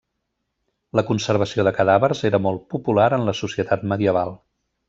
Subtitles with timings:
[0.99, 4.35] La conservació de cadàvers era molt popular en la societat medieval.